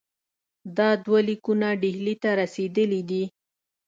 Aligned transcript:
دا 0.77 0.89
دوه 1.05 1.19
لیکونه 1.27 1.67
ډهلي 1.81 2.15
ته 2.23 2.29
رسېدلي 2.41 3.01
دي. 3.09 3.23